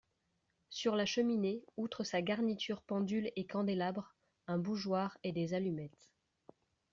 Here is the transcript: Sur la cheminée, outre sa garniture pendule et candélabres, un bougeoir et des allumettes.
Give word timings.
Sur 0.71 0.95
la 0.95 1.05
cheminée, 1.05 1.63
outre 1.77 2.03
sa 2.03 2.23
garniture 2.23 2.81
pendule 2.81 3.29
et 3.35 3.45
candélabres, 3.45 4.15
un 4.47 4.57
bougeoir 4.57 5.15
et 5.23 5.31
des 5.31 5.53
allumettes. 5.53 6.11